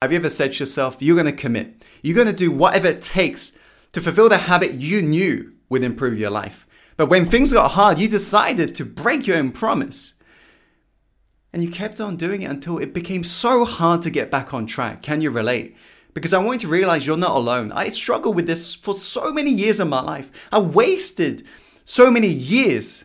Have 0.00 0.12
you 0.12 0.18
ever 0.18 0.30
said 0.30 0.52
to 0.52 0.60
yourself, 0.60 0.98
you're 1.00 1.16
going 1.16 1.26
to 1.26 1.32
commit, 1.32 1.82
you're 2.02 2.14
going 2.14 2.28
to 2.28 2.32
do 2.32 2.52
whatever 2.52 2.86
it 2.86 3.02
takes 3.02 3.50
to 3.92 4.00
fulfill 4.00 4.28
the 4.28 4.38
habit 4.38 4.74
you 4.74 5.02
knew 5.02 5.54
would 5.68 5.82
improve 5.82 6.16
your 6.16 6.30
life? 6.30 6.68
But 6.96 7.08
when 7.08 7.26
things 7.26 7.52
got 7.52 7.72
hard, 7.72 7.98
you 7.98 8.06
decided 8.06 8.76
to 8.76 8.84
break 8.84 9.26
your 9.26 9.36
own 9.36 9.50
promise. 9.50 10.14
And 11.52 11.64
you 11.64 11.70
kept 11.70 12.00
on 12.00 12.14
doing 12.14 12.42
it 12.42 12.50
until 12.50 12.78
it 12.78 12.94
became 12.94 13.24
so 13.24 13.64
hard 13.64 14.02
to 14.02 14.10
get 14.10 14.30
back 14.30 14.54
on 14.54 14.66
track. 14.66 15.02
Can 15.02 15.20
you 15.20 15.32
relate? 15.32 15.76
Because 16.14 16.32
I 16.32 16.38
want 16.38 16.62
you 16.62 16.68
to 16.68 16.72
realize 16.72 17.04
you're 17.04 17.16
not 17.16 17.34
alone. 17.34 17.72
I 17.72 17.88
struggled 17.88 18.36
with 18.36 18.46
this 18.46 18.76
for 18.76 18.94
so 18.94 19.32
many 19.32 19.50
years 19.50 19.80
of 19.80 19.88
my 19.88 20.00
life. 20.00 20.30
I 20.52 20.60
wasted 20.60 21.44
so 21.84 22.08
many 22.08 22.28
years 22.28 23.04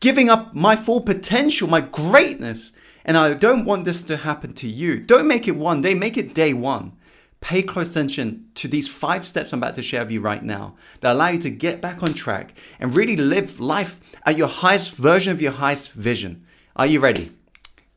giving 0.00 0.28
up 0.28 0.56
my 0.56 0.74
full 0.74 1.02
potential, 1.02 1.68
my 1.68 1.82
greatness. 1.82 2.72
And 3.06 3.16
I 3.16 3.34
don't 3.34 3.64
want 3.64 3.84
this 3.84 4.02
to 4.02 4.16
happen 4.16 4.52
to 4.54 4.68
you. 4.68 4.98
Don't 4.98 5.28
make 5.28 5.46
it 5.46 5.54
one 5.54 5.80
day, 5.80 5.94
make 5.94 6.18
it 6.18 6.34
day 6.34 6.52
one. 6.52 6.92
Pay 7.40 7.62
close 7.62 7.92
attention 7.92 8.48
to 8.56 8.66
these 8.66 8.88
five 8.88 9.24
steps 9.24 9.52
I'm 9.52 9.60
about 9.60 9.76
to 9.76 9.82
share 9.82 10.02
with 10.02 10.10
you 10.10 10.20
right 10.20 10.42
now 10.42 10.74
that 11.00 11.12
allow 11.12 11.28
you 11.28 11.38
to 11.38 11.50
get 11.50 11.80
back 11.80 12.02
on 12.02 12.14
track 12.14 12.58
and 12.80 12.96
really 12.96 13.16
live 13.16 13.60
life 13.60 14.00
at 14.24 14.36
your 14.36 14.48
highest 14.48 14.96
version 14.96 15.32
of 15.32 15.40
your 15.40 15.52
highest 15.52 15.92
vision. 15.92 16.44
Are 16.74 16.86
you 16.86 16.98
ready? 16.98 17.30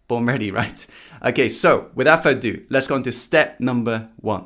Born 0.08 0.28
ready, 0.28 0.52
right? 0.62 0.86
Okay, 1.26 1.50
so 1.50 1.90
without 1.96 2.22
further 2.22 2.38
ado, 2.38 2.66
let's 2.70 2.86
go 2.86 2.94
on 2.94 3.04
to 3.04 3.12
step 3.12 3.60
number 3.60 4.10
one, 4.18 4.46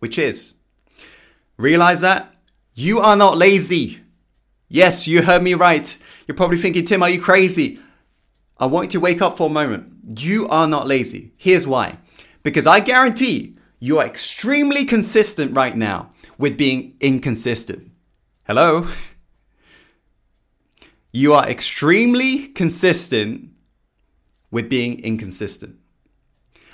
which 0.00 0.18
is 0.18 0.54
realize 1.56 2.00
that 2.00 2.34
you 2.74 2.98
are 2.98 3.16
not 3.16 3.36
lazy. 3.36 4.00
Yes, 4.68 5.06
you 5.06 5.22
heard 5.22 5.44
me 5.44 5.54
right. 5.54 5.96
You're 6.26 6.36
probably 6.36 6.58
thinking, 6.58 6.84
Tim, 6.84 7.04
are 7.04 7.10
you 7.10 7.20
crazy? 7.20 7.78
I 8.58 8.66
want 8.66 8.86
you 8.86 9.00
to 9.00 9.04
wake 9.04 9.22
up 9.22 9.36
for 9.36 9.48
a 9.48 9.52
moment. 9.52 10.20
You 10.20 10.48
are 10.48 10.68
not 10.68 10.86
lazy. 10.86 11.32
Here's 11.36 11.66
why. 11.66 11.98
Because 12.42 12.66
I 12.66 12.80
guarantee 12.80 13.56
you 13.78 13.98
are 13.98 14.06
extremely 14.06 14.84
consistent 14.84 15.54
right 15.56 15.76
now 15.76 16.12
with 16.38 16.56
being 16.56 16.96
inconsistent. 17.00 17.90
Hello? 18.44 18.88
You 21.14 21.34
are 21.34 21.46
extremely 21.46 22.48
consistent 22.48 23.50
with 24.50 24.70
being 24.70 24.98
inconsistent. 25.04 25.76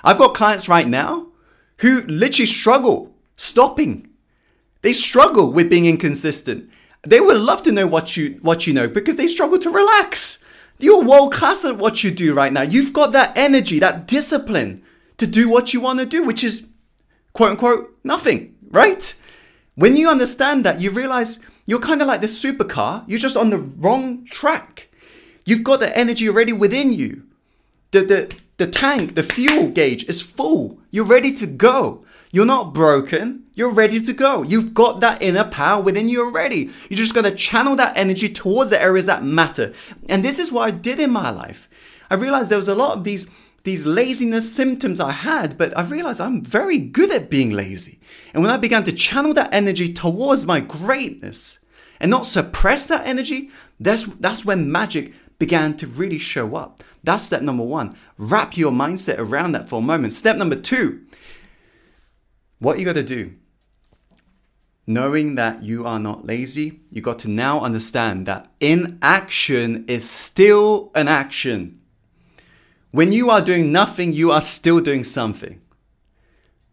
I've 0.04 0.18
got 0.18 0.34
clients 0.34 0.68
right 0.68 0.86
now 0.86 1.32
who 1.78 2.02
literally 2.02 2.46
struggle 2.46 3.16
stopping. 3.36 4.10
They 4.82 4.92
struggle 4.92 5.52
with 5.52 5.68
being 5.68 5.86
inconsistent. 5.86 6.70
They 7.06 7.20
would 7.20 7.36
love 7.36 7.64
to 7.64 7.72
know 7.72 7.88
what 7.88 8.16
you 8.16 8.38
what 8.42 8.66
you 8.66 8.72
know 8.72 8.86
because 8.86 9.16
they 9.16 9.26
struggle 9.26 9.58
to 9.58 9.70
relax. 9.70 10.38
You're 10.78 11.02
world 11.02 11.32
class 11.32 11.64
at 11.64 11.76
what 11.76 12.04
you 12.04 12.10
do 12.10 12.34
right 12.34 12.52
now. 12.52 12.62
You've 12.62 12.92
got 12.92 13.12
that 13.12 13.36
energy, 13.36 13.78
that 13.80 14.06
discipline 14.06 14.82
to 15.16 15.26
do 15.26 15.48
what 15.48 15.74
you 15.74 15.80
want 15.80 15.98
to 15.98 16.06
do, 16.06 16.22
which 16.22 16.44
is 16.44 16.68
quote 17.32 17.50
unquote 17.52 17.98
nothing, 18.04 18.54
right? 18.70 19.14
When 19.74 19.96
you 19.96 20.08
understand 20.08 20.64
that, 20.64 20.80
you 20.80 20.90
realize 20.90 21.40
you're 21.66 21.80
kind 21.80 22.00
of 22.00 22.08
like 22.08 22.20
this 22.20 22.42
supercar, 22.42 23.04
you're 23.06 23.18
just 23.18 23.36
on 23.36 23.50
the 23.50 23.58
wrong 23.58 24.24
track. 24.24 24.88
You've 25.44 25.64
got 25.64 25.80
the 25.80 25.96
energy 25.96 26.28
already 26.28 26.52
within 26.52 26.92
you. 26.92 27.24
The, 27.90 28.00
the, 28.02 28.36
the 28.58 28.66
tank, 28.66 29.14
the 29.14 29.22
fuel 29.22 29.68
gauge 29.70 30.04
is 30.04 30.20
full. 30.20 30.78
You're 30.90 31.04
ready 31.04 31.32
to 31.36 31.46
go. 31.46 32.04
You're 32.30 32.46
not 32.46 32.74
broken. 32.74 33.44
You're 33.54 33.72
ready 33.72 34.00
to 34.00 34.12
go. 34.12 34.42
You've 34.42 34.74
got 34.74 35.00
that 35.00 35.22
inner 35.22 35.44
power 35.44 35.82
within 35.82 36.08
you 36.08 36.24
already. 36.24 36.70
You're 36.88 36.98
just 36.98 37.14
going 37.14 37.24
to 37.24 37.34
channel 37.34 37.74
that 37.76 37.96
energy 37.96 38.28
towards 38.28 38.70
the 38.70 38.80
areas 38.80 39.06
that 39.06 39.24
matter. 39.24 39.72
And 40.08 40.24
this 40.24 40.38
is 40.38 40.52
what 40.52 40.68
I 40.68 40.70
did 40.70 41.00
in 41.00 41.10
my 41.10 41.30
life. 41.30 41.68
I 42.10 42.14
realized 42.14 42.50
there 42.50 42.58
was 42.58 42.68
a 42.68 42.74
lot 42.74 42.96
of 42.96 43.04
these 43.04 43.28
these 43.64 43.86
laziness 43.86 44.50
symptoms 44.50 45.00
I 45.00 45.10
had, 45.10 45.58
but 45.58 45.76
I 45.76 45.82
realized 45.82 46.20
I'm 46.20 46.42
very 46.42 46.78
good 46.78 47.10
at 47.10 47.28
being 47.28 47.50
lazy. 47.50 47.98
And 48.32 48.42
when 48.42 48.52
I 48.52 48.56
began 48.56 48.84
to 48.84 48.92
channel 48.92 49.34
that 49.34 49.52
energy 49.52 49.92
towards 49.92 50.46
my 50.46 50.60
greatness 50.60 51.58
and 52.00 52.10
not 52.10 52.26
suppress 52.26 52.86
that 52.86 53.06
energy, 53.06 53.50
that's 53.80 54.04
that's 54.04 54.44
when 54.44 54.72
magic 54.72 55.12
began 55.38 55.76
to 55.78 55.86
really 55.86 56.18
show 56.18 56.56
up. 56.56 56.84
That's 57.04 57.24
step 57.24 57.42
number 57.42 57.64
one. 57.64 57.96
Wrap 58.16 58.56
your 58.56 58.72
mindset 58.72 59.18
around 59.18 59.52
that 59.52 59.68
for 59.68 59.80
a 59.80 59.82
moment. 59.82 60.14
Step 60.14 60.36
number 60.36 60.56
two, 60.56 61.04
what 62.58 62.78
you 62.78 62.84
got 62.84 62.94
to 62.94 63.02
do, 63.02 63.34
knowing 64.86 65.34
that 65.34 65.62
you 65.62 65.86
are 65.86 65.98
not 65.98 66.26
lazy, 66.26 66.80
you 66.90 67.00
got 67.00 67.18
to 67.20 67.28
now 67.28 67.60
understand 67.60 68.26
that 68.26 68.50
inaction 68.60 69.84
is 69.86 70.08
still 70.08 70.90
an 70.94 71.08
action. 71.08 71.80
When 72.90 73.12
you 73.12 73.28
are 73.30 73.42
doing 73.42 73.70
nothing, 73.70 74.12
you 74.12 74.32
are 74.32 74.40
still 74.40 74.80
doing 74.80 75.04
something. 75.04 75.60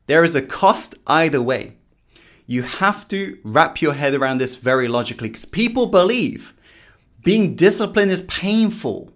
There 0.07 0.23
is 0.23 0.35
a 0.35 0.41
cost 0.41 0.95
either 1.07 1.41
way. 1.41 1.77
You 2.47 2.61
have 2.63 3.07
to 3.09 3.37
wrap 3.43 3.81
your 3.81 3.93
head 3.93 4.13
around 4.13 4.37
this 4.37 4.55
very 4.55 4.87
logically 4.87 5.29
because 5.29 5.45
people 5.45 5.87
believe 5.87 6.53
being 7.23 7.55
disciplined 7.55 8.11
is 8.11 8.21
painful. 8.21 9.11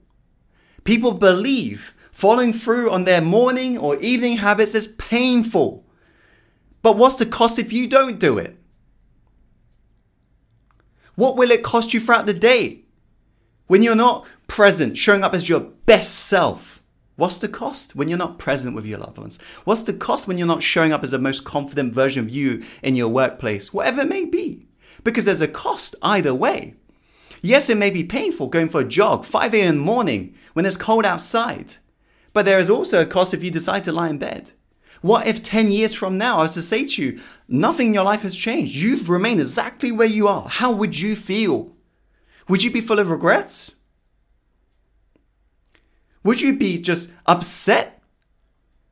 People 0.84 1.14
believe 1.14 1.94
following 2.12 2.52
through 2.52 2.92
on 2.92 3.06
their 3.06 3.22
morning 3.22 3.78
or 3.78 3.96
evening 3.98 4.38
habits 4.38 4.74
is 4.76 4.88
painful. 4.88 5.86
But 6.82 6.98
what's 6.98 7.16
the 7.16 7.26
cost 7.26 7.60
if 7.60 7.74
you 7.74 7.88
don't 7.88 8.20
do 8.20 8.38
it? 8.38 8.58
What 11.16 11.36
will 11.36 11.52
it 11.52 11.64
cost 11.64 11.94
you 11.94 12.00
throughout 12.00 12.26
the 12.26 12.34
day? 12.34 12.84
When 13.68 13.84
you're 13.84 13.96
not 13.96 14.26
present, 14.48 14.98
showing 14.98 15.24
up 15.24 15.34
as 15.34 15.50
your 15.50 15.60
best 15.60 16.16
self, 16.16 16.82
what's 17.18 17.40
the 17.40 17.50
cost 17.50 17.96
when 17.96 18.08
you're 18.08 18.18
not 18.18 18.40
present 18.40 18.74
with 18.74 18.86
your 18.86 19.00
loved 19.00 19.18
ones? 19.18 19.38
What's 19.66 19.84
the 19.84 19.94
cost 19.94 20.28
when 20.28 20.38
you're 20.38 20.48
not 20.48 20.64
showing 20.64 20.94
up 20.94 21.04
as 21.04 21.12
the 21.12 21.20
most 21.20 21.44
confident 21.44 21.94
version 21.94 22.24
of 22.24 22.30
you 22.30 22.64
in 22.82 22.96
your 22.96 23.10
workplace, 23.10 23.74
whatever 23.74 24.02
it 24.02 24.10
may 24.10 24.26
be? 24.26 24.68
Because 25.04 25.26
there's 25.26 25.42
a 25.42 25.48
cost 25.48 25.96
either 26.02 26.34
way. 26.34 26.76
Yes, 27.42 27.70
it 27.70 27.78
may 27.78 27.90
be 27.90 28.04
painful 28.04 28.48
going 28.48 28.70
for 28.70 28.82
a 28.82 28.88
jog 28.88 29.26
5 29.26 29.54
a.m. 29.54 29.68
in 29.68 29.76
the 29.78 29.84
morning 29.84 30.36
when 30.54 30.66
it's 30.66 30.78
cold 30.78 31.06
outside, 31.06 31.76
but 32.34 32.46
there 32.46 32.60
is 32.60 32.70
also 32.70 33.02
a 33.02 33.06
cost 33.06 33.34
if 33.34 33.44
you 33.44 33.52
decide 33.52 33.84
to 33.84 33.92
lie 33.92 34.10
in 34.10 34.18
bed. 34.18 34.52
What 35.02 35.28
if 35.28 35.44
10 35.44 35.72
years 35.72 35.94
from 35.94 36.18
now 36.18 36.40
I 36.40 36.44
was 36.44 36.54
to 36.56 36.62
say 36.62 36.86
to 36.86 37.02
you, 37.02 37.20
nothing 37.48 37.88
in 37.88 37.94
your 37.94 38.04
life 38.04 38.24
has 38.24 38.36
changed? 38.36 38.76
You've 38.76 39.10
remained 39.10 39.40
exactly 39.40 39.92
where 39.92 40.08
you 40.08 40.28
are. 40.28 40.48
How 40.50 40.72
would 40.72 41.00
you 41.00 41.16
feel? 41.16 41.72
Would 42.48 42.64
you 42.64 42.72
be 42.72 42.82
full 42.82 43.00
of 43.00 43.10
regrets? 43.10 43.76
Would 46.24 46.42
you 46.42 46.58
be 46.58 46.80
just 46.80 47.14
upset 47.26 48.02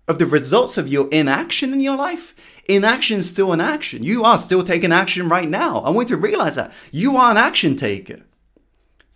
of 0.08 0.18
the 0.20 0.26
results 0.26 0.78
of 0.78 0.88
your 0.88 1.10
inaction 1.10 1.74
in 1.74 1.82
your 1.82 1.98
life? 1.98 2.34
Inaction 2.70 3.18
is 3.18 3.30
still 3.30 3.52
an 3.52 3.60
action. 3.60 4.04
You 4.04 4.24
are 4.24 4.38
still 4.38 4.64
taking 4.64 4.94
action 4.94 5.28
right 5.28 5.50
now. 5.50 5.80
I 5.80 5.90
want 5.90 6.10
you 6.10 6.16
to 6.16 6.22
realize 6.22 6.56
that. 6.56 6.72
You 6.92 7.18
are 7.18 7.32
an 7.32 7.38
action 7.38 7.76
taker 7.76 8.22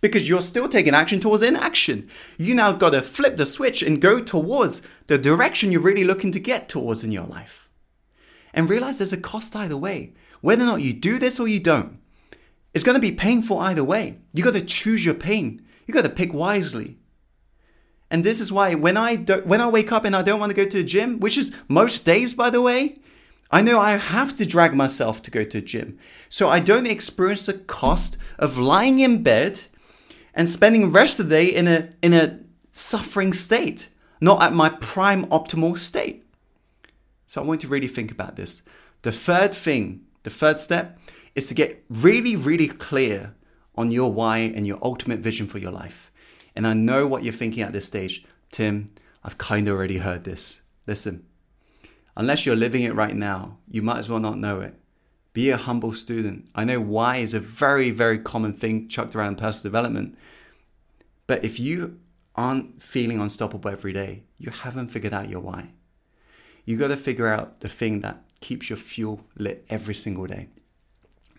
because 0.02 0.28
you're 0.28 0.42
still 0.42 0.68
taking 0.68 0.94
action 0.94 1.20
towards 1.20 1.42
inaction. 1.42 2.10
You 2.36 2.54
now 2.54 2.72
got 2.72 2.90
to 2.90 3.00
flip 3.00 3.36
the 3.36 3.46
switch 3.46 3.82
and 3.82 4.00
go 4.00 4.20
towards 4.20 4.82
the 5.06 5.18
direction 5.18 5.72
you're 5.72 5.80
really 5.80 6.04
looking 6.04 6.32
to 6.32 6.40
get 6.40 6.68
towards 6.68 7.04
in 7.04 7.12
your 7.12 7.26
life. 7.26 7.68
And 8.54 8.68
realize 8.68 8.98
there's 8.98 9.12
a 9.12 9.20
cost 9.20 9.56
either 9.56 9.76
way. 9.76 10.12
Whether 10.40 10.64
or 10.64 10.66
not 10.66 10.82
you 10.82 10.92
do 10.92 11.18
this 11.18 11.40
or 11.40 11.48
you 11.48 11.60
don't, 11.60 11.98
it's 12.74 12.84
going 12.84 12.94
to 12.94 13.00
be 13.00 13.12
painful 13.12 13.58
either 13.58 13.84
way. 13.84 14.18
You 14.32 14.42
got 14.42 14.54
to 14.54 14.64
choose 14.64 15.04
your 15.04 15.14
pain. 15.14 15.64
You 15.86 15.94
got 15.94 16.02
to 16.02 16.08
pick 16.08 16.32
wisely. 16.32 16.98
And 18.10 18.24
this 18.24 18.40
is 18.40 18.52
why 18.52 18.74
when 18.74 18.96
I 18.96 19.16
do, 19.16 19.42
when 19.44 19.60
I 19.60 19.68
wake 19.68 19.90
up 19.90 20.04
and 20.04 20.14
I 20.14 20.22
don't 20.22 20.38
want 20.38 20.50
to 20.50 20.56
go 20.56 20.64
to 20.64 20.76
the 20.76 20.84
gym, 20.84 21.18
which 21.18 21.38
is 21.38 21.52
most 21.68 22.04
days 22.04 22.34
by 22.34 22.50
the 22.50 22.60
way, 22.60 22.98
I 23.50 23.62
know 23.62 23.80
I 23.80 23.92
have 23.92 24.34
to 24.36 24.46
drag 24.46 24.74
myself 24.74 25.22
to 25.22 25.30
go 25.30 25.44
to 25.44 25.60
the 25.60 25.66
gym. 25.66 25.98
So 26.28 26.48
I 26.48 26.60
don't 26.60 26.86
experience 26.86 27.46
the 27.46 27.54
cost 27.54 28.16
of 28.38 28.58
lying 28.58 29.00
in 29.00 29.22
bed 29.22 29.62
and 30.34 30.48
spending 30.48 30.82
the 30.82 30.88
rest 30.88 31.20
of 31.20 31.28
the 31.28 31.36
day 31.36 31.46
in 31.46 31.68
a 31.68 31.90
in 32.02 32.14
a 32.14 32.40
suffering 32.72 33.32
state, 33.32 33.88
not 34.22 34.40
at 34.40 34.52
my 34.52 34.68
prime 34.68 35.26
optimal 35.26 35.76
state. 35.76 36.24
So 37.26 37.42
I 37.42 37.44
want 37.44 37.64
you 37.64 37.68
to 37.68 37.72
really 37.72 37.88
think 37.88 38.12
about 38.12 38.36
this. 38.36 38.62
The 39.02 39.10
third 39.10 39.52
thing, 39.52 40.06
the 40.22 40.30
third 40.30 40.60
step, 40.60 40.96
is 41.34 41.48
to 41.48 41.54
get 41.54 41.84
really, 41.90 42.36
really 42.36 42.68
clear 42.68 43.34
on 43.74 43.90
your 43.90 44.12
why 44.12 44.38
and 44.38 44.64
your 44.64 44.78
ultimate 44.80 45.18
vision 45.18 45.48
for 45.48 45.58
your 45.58 45.72
life. 45.72 46.12
And 46.54 46.68
I 46.68 46.72
know 46.72 47.08
what 47.08 47.24
you're 47.24 47.32
thinking 47.32 47.64
at 47.64 47.72
this 47.72 47.86
stage. 47.86 48.24
Tim, 48.52 48.92
I've 49.24 49.38
kind 49.38 49.68
of 49.68 49.74
already 49.74 49.98
heard 49.98 50.22
this. 50.22 50.62
Listen, 50.86 51.24
unless 52.16 52.46
you're 52.46 52.54
living 52.54 52.82
it 52.82 52.94
right 52.94 53.16
now, 53.16 53.58
you 53.68 53.82
might 53.82 53.98
as 53.98 54.08
well 54.08 54.20
not 54.20 54.38
know 54.38 54.60
it. 54.60 54.76
Be 55.32 55.50
a 55.50 55.56
humble 55.56 55.94
student. 55.94 56.48
I 56.54 56.64
know 56.64 56.80
why 56.80 57.16
is 57.16 57.34
a 57.34 57.40
very, 57.40 57.90
very 57.90 58.20
common 58.20 58.52
thing 58.52 58.88
chucked 58.88 59.16
around 59.16 59.38
personal 59.38 59.72
development. 59.72 60.16
But 61.26 61.44
if 61.44 61.58
you 61.58 61.98
aren't 62.34 62.82
feeling 62.82 63.20
unstoppable 63.20 63.70
every 63.70 63.92
day, 63.92 64.24
you 64.38 64.50
haven't 64.50 64.88
figured 64.88 65.12
out 65.14 65.28
your 65.28 65.40
why. 65.40 65.72
You 66.64 66.76
got 66.76 66.88
to 66.88 66.96
figure 66.96 67.26
out 67.26 67.60
the 67.60 67.68
thing 67.68 68.00
that 68.00 68.22
keeps 68.40 68.70
your 68.70 68.76
fuel 68.76 69.26
lit 69.36 69.64
every 69.68 69.94
single 69.94 70.26
day. 70.26 70.48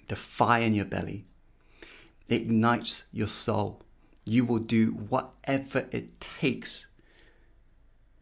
The 0.08 0.16
fire 0.16 0.64
in 0.64 0.74
your 0.74 0.86
belly 0.86 1.26
ignites 2.30 3.06
your 3.12 3.28
soul. 3.28 3.82
You 4.26 4.46
will 4.46 4.60
do 4.60 4.92
whatever 4.92 5.88
it 5.92 6.20
takes 6.22 6.88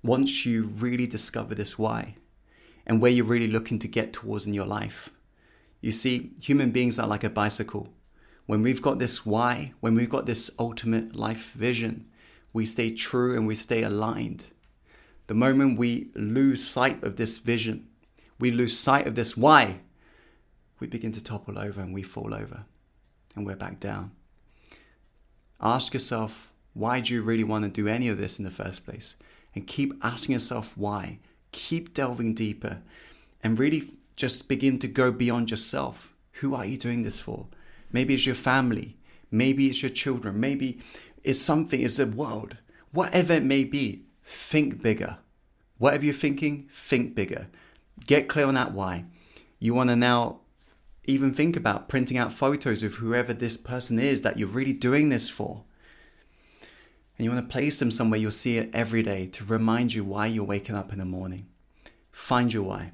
once 0.04 0.46
you 0.46 0.64
really 0.64 1.08
discover 1.08 1.54
this 1.56 1.78
why. 1.78 2.16
and 2.86 3.00
where 3.00 3.12
you're 3.12 3.26
really 3.26 3.48
looking 3.48 3.80
to 3.80 3.88
get 3.88 4.12
towards 4.12 4.46
in 4.46 4.54
your 4.54 4.66
life. 4.66 5.10
You 5.82 5.92
see, 5.92 6.32
human 6.42 6.72
beings 6.72 7.00
are 7.00 7.08
like 7.08 7.24
a 7.24 7.30
bicycle. 7.30 7.90
When 8.46 8.62
we've 8.62 8.82
got 8.82 9.00
this 9.00 9.26
why, 9.26 9.74
when 9.80 9.96
we've 9.96 10.10
got 10.10 10.26
this 10.26 10.52
ultimate 10.60 11.16
life 11.16 11.52
vision, 11.54 12.08
we 12.54 12.66
stay 12.66 12.92
true 12.92 13.36
and 13.36 13.48
we 13.48 13.56
stay 13.56 13.84
aligned. 13.84 14.46
The 15.28 15.34
moment 15.34 15.78
we 15.78 16.10
lose 16.16 16.68
sight 16.68 17.04
of 17.04 17.16
this 17.16 17.38
vision, 17.38 17.88
we 18.40 18.52
lose 18.52 18.78
sight 18.78 19.08
of 19.08 19.16
this 19.16 19.38
why, 19.38 19.80
we 20.80 20.88
begin 20.88 21.12
to 21.14 21.24
topple 21.24 21.60
over 21.60 21.80
and 21.80 21.94
we 21.94 22.04
fall 22.04 22.34
over 22.34 22.66
and 23.36 23.46
we're 23.46 23.56
back 23.56 23.80
down. 23.80 24.12
Ask 25.62 25.94
yourself, 25.94 26.52
why 26.74 27.00
do 27.00 27.14
you 27.14 27.22
really 27.22 27.44
want 27.44 27.64
to 27.64 27.70
do 27.70 27.88
any 27.88 28.08
of 28.08 28.18
this 28.18 28.40
in 28.40 28.46
the 28.46 28.52
first 28.52 28.86
place? 28.86 29.16
And 29.54 29.68
keep 29.68 29.94
asking 30.02 30.34
yourself 30.34 30.76
why. 30.76 31.20
Keep 31.52 31.94
delving 31.94 32.34
deeper 32.34 32.80
and 33.44 33.60
really 33.60 33.94
just 34.16 34.50
begin 34.50 34.80
to 34.80 34.88
go 34.88 35.12
beyond 35.12 35.52
yourself. 35.52 36.14
Who 36.34 36.56
are 36.56 36.66
you 36.66 36.78
doing 36.78 37.04
this 37.04 37.20
for? 37.20 37.48
Maybe 37.92 38.14
it's 38.14 38.26
your 38.26 38.36
family. 38.36 38.98
Maybe 39.32 39.68
it's 39.68 39.82
your 39.82 39.90
children. 39.90 40.40
Maybe 40.40 40.80
it's 41.24 41.40
something, 41.40 41.82
it's 41.82 41.98
the 41.98 42.06
world. 42.06 42.58
Whatever 42.92 43.34
it 43.34 43.44
may 43.44 43.64
be, 43.64 44.04
think 44.24 44.82
bigger. 44.82 45.18
Whatever 45.78 46.06
you're 46.06 46.14
thinking, 46.14 46.70
think 46.74 47.16
bigger. 47.16 47.48
Get 48.06 48.28
clear 48.28 48.46
on 48.46 48.56
that 48.56 48.74
why. 48.74 49.06
You 49.60 49.74
want 49.74 49.90
to 49.90 49.96
now 49.96 50.42
even 51.06 51.34
think 51.34 51.56
about 51.56 51.90
printing 51.90 52.18
out 52.18 52.34
photos 52.34 52.84
of 52.84 52.96
whoever 52.96 53.34
this 53.34 53.58
person 53.58 53.98
is 53.98 54.22
that 54.22 54.38
you're 54.38 54.48
really 54.48 54.74
doing 54.74 55.10
this 55.10 55.30
for. 55.30 55.64
And 57.18 57.26
you 57.26 57.32
want 57.32 57.48
to 57.48 57.52
place 57.52 57.80
them 57.80 57.92
somewhere 57.92 58.20
you'll 58.20 58.32
see 58.32 58.58
it 58.58 58.70
every 58.74 59.04
day 59.04 59.28
to 59.28 59.44
remind 59.44 59.94
you 59.94 60.04
why 60.04 60.28
you're 60.28 60.44
waking 60.44 60.76
up 60.76 60.92
in 60.92 61.00
the 61.00 61.06
morning. 61.06 61.48
Find 62.12 62.52
your 62.52 62.64
why. 62.64 62.92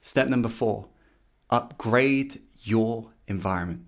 Step 0.00 0.28
number 0.28 0.48
four 0.48 0.88
upgrade 1.50 2.40
your 2.62 3.10
environment. 3.26 3.86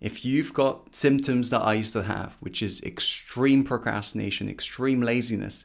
If 0.00 0.24
you've 0.24 0.52
got 0.52 0.94
symptoms 0.94 1.50
that 1.50 1.62
I 1.62 1.74
used 1.74 1.94
to 1.94 2.02
have, 2.02 2.36
which 2.40 2.62
is 2.62 2.82
extreme 2.82 3.64
procrastination, 3.64 4.48
extreme 4.48 5.00
laziness, 5.00 5.64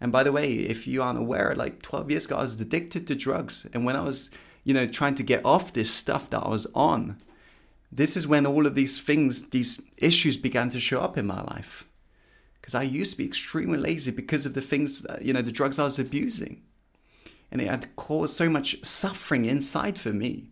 and 0.00 0.12
by 0.12 0.22
the 0.22 0.32
way, 0.32 0.52
if 0.54 0.86
you 0.86 1.02
aren't 1.02 1.18
aware, 1.18 1.54
like 1.56 1.82
12 1.82 2.10
years 2.10 2.26
ago, 2.26 2.36
I 2.36 2.42
was 2.42 2.60
addicted 2.60 3.06
to 3.06 3.14
drugs. 3.14 3.66
And 3.72 3.84
when 3.84 3.96
I 3.96 4.02
was 4.02 4.30
you 4.64 4.74
know, 4.74 4.86
trying 4.86 5.14
to 5.16 5.22
get 5.22 5.44
off 5.44 5.72
this 5.72 5.92
stuff 5.92 6.30
that 6.30 6.42
I 6.42 6.48
was 6.48 6.66
on, 6.74 7.20
this 7.90 8.16
is 8.16 8.26
when 8.26 8.46
all 8.46 8.66
of 8.66 8.74
these 8.74 8.98
things, 8.98 9.50
these 9.50 9.82
issues 9.98 10.36
began 10.36 10.70
to 10.70 10.80
show 10.80 11.00
up 11.00 11.18
in 11.18 11.26
my 11.26 11.42
life. 11.42 11.84
Because 12.60 12.74
I 12.74 12.82
used 12.82 13.12
to 13.12 13.18
be 13.18 13.26
extremely 13.26 13.78
lazy 13.78 14.12
because 14.12 14.46
of 14.46 14.54
the 14.54 14.60
things, 14.60 15.04
uh, 15.04 15.18
you 15.20 15.32
know, 15.32 15.42
the 15.42 15.52
drugs 15.52 15.78
I 15.78 15.84
was 15.84 15.98
abusing. 15.98 16.62
And 17.50 17.60
it 17.60 17.68
had 17.68 17.94
caused 17.96 18.34
so 18.34 18.48
much 18.48 18.82
suffering 18.84 19.44
inside 19.44 19.98
for 19.98 20.12
me. 20.12 20.51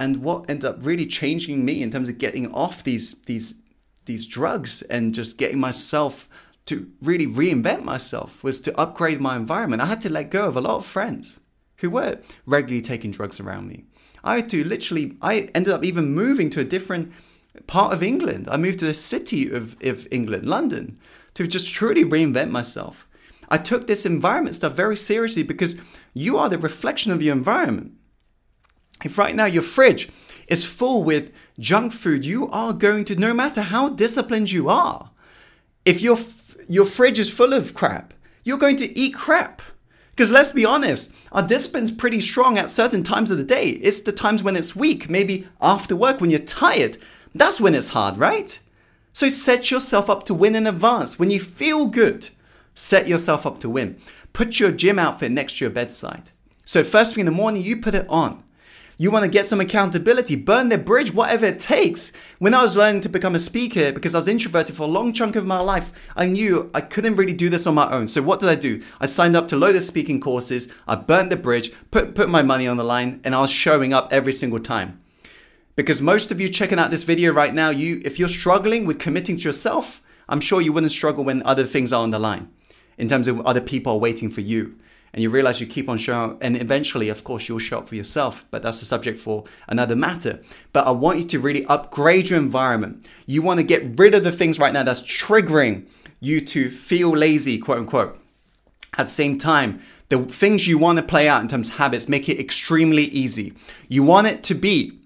And 0.00 0.22
what 0.22 0.48
ended 0.48 0.64
up 0.64 0.78
really 0.80 1.06
changing 1.06 1.62
me 1.64 1.82
in 1.82 1.90
terms 1.90 2.08
of 2.08 2.16
getting 2.16 2.50
off 2.52 2.82
these, 2.82 3.12
these, 3.22 3.62
these 4.06 4.26
drugs 4.26 4.80
and 4.82 5.14
just 5.14 5.36
getting 5.36 5.60
myself 5.60 6.26
to 6.66 6.90
really 7.02 7.26
reinvent 7.26 7.84
myself 7.84 8.42
was 8.42 8.60
to 8.62 8.76
upgrade 8.80 9.20
my 9.20 9.36
environment. 9.36 9.82
I 9.82 9.86
had 9.86 10.00
to 10.00 10.10
let 10.10 10.30
go 10.30 10.48
of 10.48 10.56
a 10.56 10.60
lot 10.62 10.78
of 10.78 10.86
friends 10.86 11.40
who 11.76 11.90
were 11.90 12.18
regularly 12.46 12.80
taking 12.80 13.10
drugs 13.10 13.40
around 13.40 13.68
me. 13.68 13.84
I 14.24 14.36
had 14.36 14.48
to 14.50 14.64
literally, 14.64 15.18
I 15.20 15.50
ended 15.54 15.74
up 15.74 15.84
even 15.84 16.14
moving 16.14 16.48
to 16.50 16.60
a 16.60 16.64
different 16.64 17.12
part 17.66 17.92
of 17.92 18.02
England. 18.02 18.48
I 18.50 18.56
moved 18.56 18.78
to 18.78 18.86
the 18.86 18.94
city 18.94 19.50
of, 19.50 19.76
of 19.82 20.08
England, 20.10 20.46
London, 20.46 20.98
to 21.34 21.46
just 21.46 21.72
truly 21.74 22.04
reinvent 22.04 22.50
myself. 22.50 23.06
I 23.50 23.58
took 23.58 23.86
this 23.86 24.06
environment 24.06 24.56
stuff 24.56 24.72
very 24.74 24.96
seriously 24.96 25.42
because 25.42 25.76
you 26.14 26.38
are 26.38 26.48
the 26.48 26.56
reflection 26.58 27.12
of 27.12 27.20
your 27.20 27.34
environment. 27.34 27.92
If 29.04 29.18
right 29.18 29.34
now 29.34 29.46
your 29.46 29.62
fridge 29.62 30.08
is 30.46 30.64
full 30.64 31.02
with 31.04 31.32
junk 31.58 31.92
food, 31.92 32.24
you 32.24 32.50
are 32.50 32.72
going 32.72 33.04
to, 33.06 33.16
no 33.16 33.32
matter 33.32 33.62
how 33.62 33.88
disciplined 33.88 34.50
you 34.50 34.68
are, 34.68 35.10
if 35.84 36.00
your, 36.00 36.18
your 36.68 36.84
fridge 36.84 37.18
is 37.18 37.30
full 37.30 37.52
of 37.52 37.74
crap, 37.74 38.14
you're 38.44 38.58
going 38.58 38.76
to 38.76 38.98
eat 38.98 39.14
crap. 39.14 39.62
Because 40.10 40.32
let's 40.32 40.52
be 40.52 40.66
honest, 40.66 41.14
our 41.32 41.46
discipline's 41.46 41.90
pretty 41.90 42.20
strong 42.20 42.58
at 42.58 42.70
certain 42.70 43.02
times 43.02 43.30
of 43.30 43.38
the 43.38 43.44
day. 43.44 43.70
It's 43.70 44.00
the 44.00 44.12
times 44.12 44.42
when 44.42 44.56
it's 44.56 44.76
weak, 44.76 45.08
maybe 45.08 45.46
after 45.62 45.96
work 45.96 46.20
when 46.20 46.30
you're 46.30 46.40
tired. 46.40 46.98
That's 47.34 47.60
when 47.60 47.74
it's 47.74 47.90
hard, 47.90 48.18
right? 48.18 48.58
So 49.12 49.30
set 49.30 49.70
yourself 49.70 50.10
up 50.10 50.24
to 50.24 50.34
win 50.34 50.54
in 50.54 50.66
advance. 50.66 51.18
When 51.18 51.30
you 51.30 51.40
feel 51.40 51.86
good, 51.86 52.28
set 52.74 53.08
yourself 53.08 53.46
up 53.46 53.60
to 53.60 53.70
win. 53.70 53.96
Put 54.32 54.60
your 54.60 54.72
gym 54.72 54.98
outfit 54.98 55.32
next 55.32 55.58
to 55.58 55.64
your 55.64 55.70
bedside. 55.70 56.30
So 56.64 56.84
first 56.84 57.14
thing 57.14 57.20
in 57.20 57.26
the 57.26 57.32
morning, 57.32 57.62
you 57.62 57.78
put 57.78 57.94
it 57.94 58.06
on. 58.08 58.42
You 59.00 59.10
want 59.10 59.24
to 59.24 59.30
get 59.30 59.46
some 59.46 59.62
accountability, 59.62 60.36
burn 60.36 60.68
the 60.68 60.76
bridge, 60.76 61.14
whatever 61.14 61.46
it 61.46 61.58
takes. 61.58 62.12
When 62.38 62.52
I 62.52 62.62
was 62.62 62.76
learning 62.76 63.00
to 63.00 63.08
become 63.08 63.34
a 63.34 63.40
speaker, 63.40 63.92
because 63.92 64.14
I 64.14 64.18
was 64.18 64.28
introverted 64.28 64.76
for 64.76 64.82
a 64.82 64.86
long 64.92 65.14
chunk 65.14 65.36
of 65.36 65.46
my 65.46 65.58
life, 65.58 65.90
I 66.14 66.26
knew 66.26 66.70
I 66.74 66.82
couldn't 66.82 67.16
really 67.16 67.32
do 67.32 67.48
this 67.48 67.66
on 67.66 67.74
my 67.74 67.90
own. 67.90 68.08
So 68.08 68.20
what 68.20 68.40
did 68.40 68.50
I 68.50 68.56
do? 68.56 68.82
I 69.00 69.06
signed 69.06 69.36
up 69.36 69.48
to 69.48 69.56
load 69.56 69.74
of 69.74 69.84
speaking 69.84 70.20
courses. 70.20 70.70
I 70.86 70.96
burnt 70.96 71.30
the 71.30 71.36
bridge, 71.36 71.72
put, 71.90 72.14
put 72.14 72.28
my 72.28 72.42
money 72.42 72.68
on 72.68 72.76
the 72.76 72.84
line, 72.84 73.22
and 73.24 73.34
I 73.34 73.40
was 73.40 73.50
showing 73.50 73.94
up 73.94 74.12
every 74.12 74.34
single 74.34 74.60
time. 74.60 75.00
Because 75.76 76.02
most 76.02 76.30
of 76.30 76.38
you 76.38 76.50
checking 76.50 76.78
out 76.78 76.90
this 76.90 77.04
video 77.04 77.32
right 77.32 77.54
now, 77.54 77.70
you 77.70 78.02
if 78.04 78.18
you're 78.18 78.28
struggling 78.28 78.84
with 78.84 78.98
committing 78.98 79.38
to 79.38 79.44
yourself, 79.44 80.02
I'm 80.28 80.42
sure 80.42 80.60
you 80.60 80.74
wouldn't 80.74 80.92
struggle 80.92 81.24
when 81.24 81.42
other 81.44 81.64
things 81.64 81.90
are 81.90 82.02
on 82.02 82.10
the 82.10 82.18
line 82.18 82.50
in 82.98 83.08
terms 83.08 83.28
of 83.28 83.40
other 83.46 83.62
people 83.62 83.94
are 83.94 83.98
waiting 83.98 84.28
for 84.28 84.42
you 84.42 84.76
and 85.12 85.22
you 85.22 85.30
realize 85.30 85.60
you 85.60 85.66
keep 85.66 85.88
on 85.88 85.98
showing 85.98 86.36
and 86.40 86.56
eventually 86.56 87.08
of 87.08 87.24
course 87.24 87.48
you'll 87.48 87.58
show 87.58 87.78
up 87.78 87.88
for 87.88 87.94
yourself 87.94 88.44
but 88.50 88.62
that's 88.62 88.82
a 88.82 88.84
subject 88.84 89.20
for 89.20 89.44
another 89.68 89.96
matter. 89.96 90.40
But 90.72 90.86
i 90.86 90.90
want 90.90 91.18
you 91.18 91.24
to 91.24 91.40
really 91.40 91.66
upgrade 91.66 92.30
your 92.30 92.38
environment. 92.38 93.06
You 93.26 93.42
want 93.42 93.58
to 93.58 93.64
get 93.64 93.98
rid 93.98 94.14
of 94.14 94.24
the 94.24 94.32
things 94.32 94.58
right 94.58 94.72
now 94.72 94.82
that's 94.82 95.02
triggering 95.02 95.86
you 96.20 96.40
to 96.42 96.70
feel 96.70 97.16
lazy 97.16 97.58
quote 97.58 97.78
unquote. 97.78 98.18
At 98.96 99.04
the 99.04 99.12
same 99.12 99.38
time 99.38 99.80
the 100.08 100.24
things 100.24 100.66
you 100.66 100.78
want 100.78 100.98
to 100.98 101.04
play 101.04 101.28
out 101.28 101.42
in 101.42 101.48
terms 101.48 101.68
of 101.68 101.76
habits 101.76 102.08
make 102.08 102.28
it 102.28 102.40
extremely 102.40 103.04
easy. 103.04 103.54
You 103.88 104.02
want 104.02 104.26
it 104.26 104.42
to 104.44 104.54
be 104.54 104.98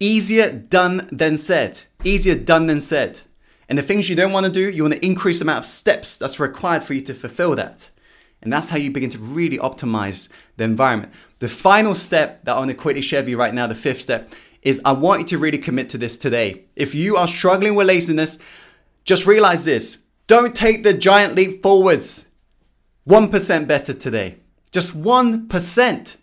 easier 0.00 0.50
done 0.50 1.08
than 1.10 1.36
said 1.36 1.82
easier 2.04 2.34
done 2.34 2.66
than 2.66 2.80
said. 2.80 3.20
And 3.68 3.78
the 3.78 3.82
things 3.82 4.10
you 4.10 4.16
don't 4.16 4.32
want 4.32 4.46
to 4.46 4.52
do 4.52 4.70
you 4.70 4.82
want 4.82 4.94
to 4.94 5.06
increase 5.06 5.38
the 5.38 5.44
amount 5.44 5.60
of 5.60 5.64
steps 5.64 6.18
that's 6.18 6.38
required 6.38 6.84
for 6.84 6.92
you 6.94 7.00
to 7.02 7.14
fulfill 7.14 7.56
that 7.56 7.88
and 8.44 8.52
that's 8.52 8.70
how 8.70 8.76
you 8.76 8.90
begin 8.90 9.10
to 9.10 9.18
really 9.18 9.58
optimize 9.58 10.28
the 10.56 10.64
environment. 10.64 11.12
The 11.40 11.48
final 11.48 11.94
step 11.94 12.44
that 12.44 12.54
I 12.54 12.58
want 12.58 12.70
to 12.70 12.76
quickly 12.76 13.02
share 13.02 13.22
with 13.22 13.28
you 13.28 13.38
right 13.38 13.52
now, 13.52 13.66
the 13.66 13.74
fifth 13.74 14.02
step, 14.02 14.30
is 14.62 14.80
I 14.84 14.92
want 14.92 15.20
you 15.20 15.26
to 15.28 15.38
really 15.38 15.58
commit 15.58 15.88
to 15.90 15.98
this 15.98 16.16
today. 16.16 16.64
If 16.76 16.94
you 16.94 17.16
are 17.16 17.26
struggling 17.26 17.74
with 17.74 17.88
laziness, 17.88 18.38
just 19.04 19.26
realize 19.26 19.64
this 19.64 20.04
don't 20.26 20.54
take 20.54 20.82
the 20.82 20.94
giant 20.94 21.34
leap 21.34 21.62
forwards. 21.62 22.28
1% 23.08 23.66
better 23.66 23.92
today. 23.92 24.38
Just 24.70 24.98
1%. 24.98 26.16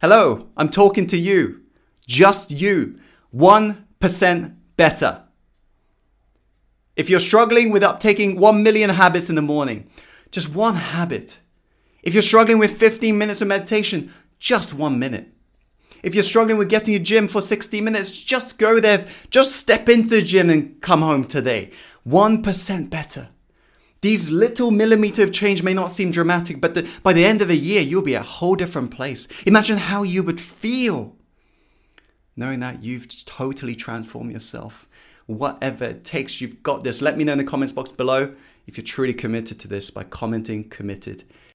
Hello, 0.00 0.48
I'm 0.56 0.68
talking 0.68 1.06
to 1.06 1.16
you. 1.16 1.62
Just 2.06 2.50
you. 2.50 2.98
1% 3.34 4.56
better. 4.76 5.22
If 6.96 7.08
you're 7.08 7.20
struggling 7.20 7.70
with 7.70 7.82
uptaking 7.82 8.36
1 8.36 8.62
million 8.62 8.90
habits 8.90 9.30
in 9.30 9.36
the 9.36 9.42
morning, 9.42 9.88
just 10.30 10.50
one 10.50 10.74
habit 10.74 11.38
if 12.02 12.14
you're 12.14 12.22
struggling 12.22 12.58
with 12.58 12.78
15 12.78 13.16
minutes 13.16 13.40
of 13.40 13.48
meditation, 13.48 14.12
just 14.38 14.74
one 14.74 14.98
minute. 14.98 15.28
If 16.02 16.14
you're 16.14 16.24
struggling 16.24 16.56
with 16.56 16.70
getting 16.70 16.94
to 16.94 17.00
gym 17.02 17.28
for 17.28 17.42
60 17.42 17.80
minutes, 17.80 18.10
just 18.10 18.58
go 18.58 18.80
there. 18.80 19.06
Just 19.28 19.56
step 19.56 19.88
into 19.88 20.08
the 20.08 20.22
gym 20.22 20.48
and 20.48 20.80
come 20.80 21.02
home 21.02 21.24
today. 21.24 21.70
1% 22.08 22.90
better. 22.90 23.28
These 24.00 24.30
little 24.30 24.70
millimeter 24.70 25.22
of 25.22 25.32
change 25.32 25.62
may 25.62 25.74
not 25.74 25.90
seem 25.90 26.10
dramatic, 26.10 26.58
but 26.58 26.72
the, 26.72 26.88
by 27.02 27.12
the 27.12 27.26
end 27.26 27.42
of 27.42 27.48
the 27.48 27.56
year, 27.56 27.82
you'll 27.82 28.00
be 28.00 28.14
a 28.14 28.22
whole 28.22 28.56
different 28.56 28.90
place. 28.90 29.28
Imagine 29.44 29.76
how 29.76 30.02
you 30.02 30.22
would 30.22 30.40
feel 30.40 31.16
knowing 32.40 32.60
that 32.60 32.82
you've 32.82 33.06
totally 33.26 33.76
transformed 33.76 34.32
yourself. 34.32 34.88
Whatever 35.26 35.84
it 35.84 36.04
takes, 36.04 36.40
you've 36.40 36.62
got 36.62 36.82
this. 36.82 37.02
Let 37.02 37.18
me 37.18 37.24
know 37.24 37.32
in 37.32 37.38
the 37.38 37.44
comments 37.44 37.72
box 37.72 37.92
below 37.92 38.34
if 38.66 38.78
you're 38.78 38.84
truly 38.84 39.12
committed 39.12 39.60
to 39.60 39.68
this 39.68 39.90
by 39.90 40.04
commenting 40.04 40.68
committed 40.68 41.24